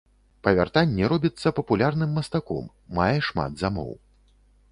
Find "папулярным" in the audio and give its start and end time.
1.59-2.15